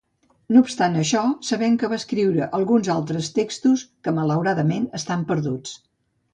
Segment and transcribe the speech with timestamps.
[0.53, 5.81] No obstant això, sabem que va escriure alguns altres textos, que, malauradament, estan perduts.